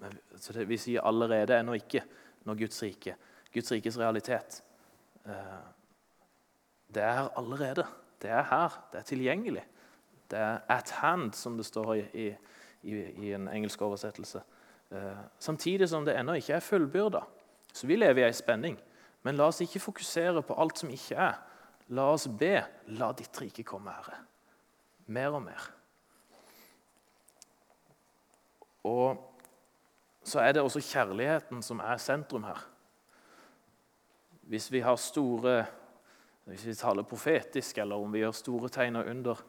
[0.00, 2.04] Men, det, vi sier allerede ennå ikke
[2.48, 3.16] når Guds rike,
[3.52, 4.62] Guds rikes realitet.
[5.26, 5.32] Eh,
[6.94, 7.86] det er her allerede.
[8.22, 8.88] Det er her.
[8.92, 9.66] Det er tilgjengelig.
[10.30, 12.36] Det er 'at hand', som det står i,
[12.82, 14.42] i, i en engelsk oversettelse.
[14.90, 17.20] Eh, samtidig som det ennå ikke er fullbyrda.
[17.72, 18.80] Så vi lever i ei spenning.
[19.22, 21.34] Men la oss ikke fokusere på alt som ikke er.
[21.88, 22.64] La oss be.
[22.86, 24.24] La ditt rike komme, Herre.
[25.06, 25.70] Mer og mer.
[28.84, 29.26] Og
[30.24, 32.66] så er det også kjærligheten som er sentrum her.
[34.50, 35.66] Hvis vi har store
[36.44, 39.42] Hvis vi taler profetisk, eller om vi gjør store tegn og under,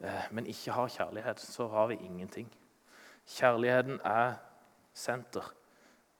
[0.00, 2.52] eh, men ikke har kjærlighet, så har vi ingenting.
[3.26, 4.34] Kjærligheten er
[4.92, 5.54] senter.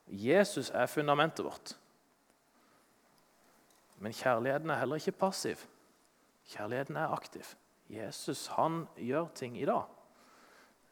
[0.09, 1.76] Jesus er fundamentet vårt.
[3.99, 5.57] Men kjærligheten er heller ikke passiv.
[6.49, 7.55] Kjærligheten er aktiv.
[7.91, 9.82] Jesus han gjør ting i dag.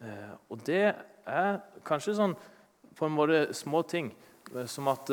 [0.01, 0.95] Eh, og det
[1.27, 2.39] er kanskje sånn
[2.97, 4.15] på en måte små ting,
[4.55, 5.11] eh, som at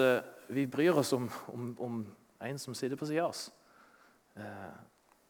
[0.49, 2.05] vi bryr oss om, om, om
[2.41, 3.49] en som sitter på sida av oss.
[4.35, 4.75] Eh,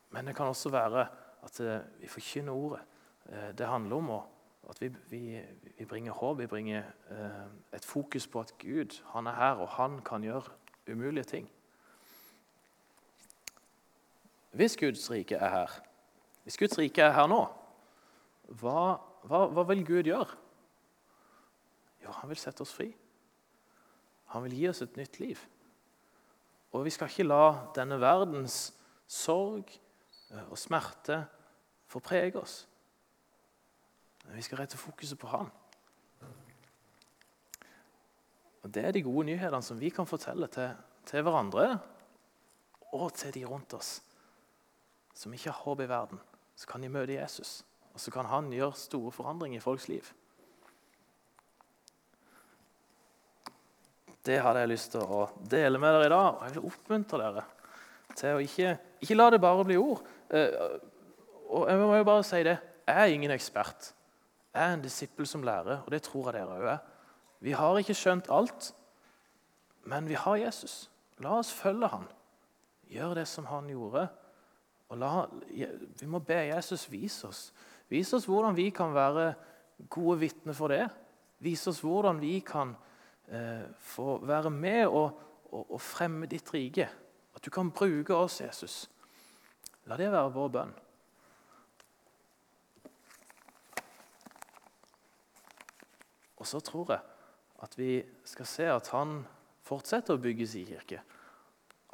[0.09, 1.07] men det kan også være
[1.43, 2.81] at eh, vi forkynner ordet.
[3.29, 4.11] Eh, det handler om
[4.69, 5.21] at vi, vi,
[5.77, 6.83] vi, bringer håp, vi bringer
[7.73, 10.51] et fokus på at Gud han er her, og han kan gjøre
[10.91, 11.49] umulige ting.
[14.51, 15.79] Hvis Guds rike er her,
[16.43, 17.43] hvis Guds rike er her nå,
[18.61, 18.97] hva,
[19.29, 20.37] hva, hva, vil Gud gjøre?
[22.03, 22.89] Jo, han vil sette oss fri.
[24.33, 25.41] Han vil gi oss et nytt liv.
[26.71, 27.43] Og vi skal ikke la
[27.75, 28.69] denne verdens
[29.09, 31.23] sorg eh, og smerte
[31.89, 32.61] få prege oss.
[34.29, 35.49] Vi skal rette fokuset på Han.
[38.61, 40.75] Og Det er de gode nyhetene som vi kan fortelle til,
[41.07, 41.79] til hverandre
[42.91, 43.99] og til de rundt oss
[45.19, 46.19] som ikke har håp i verden,
[46.55, 47.65] så kan de møte Jesus.
[47.93, 50.05] Og så kan han gjøre store forandringer i folks liv.
[54.25, 56.27] Det hadde jeg lyst til å dele med dere i dag.
[56.33, 57.45] Og jeg vil oppmuntre dere
[58.17, 60.03] til å ikke, ikke la det bare bli ord.
[60.29, 60.75] Eh,
[61.49, 62.57] og jeg må jo bare si det.
[62.89, 63.91] Jeg er ingen ekspert.
[64.53, 66.79] Jeg er en disippel som lærer, og det tror jeg dere òg er.
[67.39, 68.71] Vi har ikke skjønt alt,
[69.87, 70.89] men vi har Jesus.
[71.23, 72.07] La oss følge han.
[72.89, 74.07] Gjør det som han gjorde.
[74.89, 75.11] Og la,
[75.49, 77.41] vi må be Jesus vise oss.
[77.89, 79.31] Vise oss hvordan vi kan være
[79.89, 80.87] gode vitner for det.
[81.39, 82.73] Vise oss hvordan vi kan
[83.79, 85.19] få være med og,
[85.51, 86.89] og, og, fremme ditt rike.
[87.35, 88.89] At du kan bruke oss, Jesus.
[89.85, 90.73] La det være vår bønn.
[96.39, 97.05] Og så tror jeg
[97.59, 99.19] at vi skal se at han
[99.67, 101.01] fortsetter å bygge sin kirke.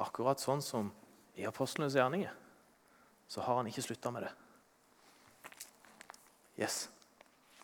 [0.00, 0.92] Akkurat sånn som
[1.36, 2.34] i apostlenes gjerninger
[3.28, 4.34] så har han ikke slutta med det.
[6.62, 6.86] Yes.